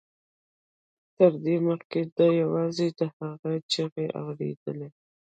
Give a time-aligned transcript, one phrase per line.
[1.15, 4.89] تر دې مخکې ده یوازې د هغوی چیغې اورېدلې